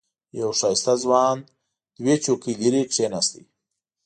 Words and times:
یو 0.39 0.49
ښایسته 0.59 0.93
ځوان 1.03 1.37
دوه 2.03 2.15
چوکۍ 2.23 2.53
لرې 2.61 2.81
کېناست. 2.93 3.33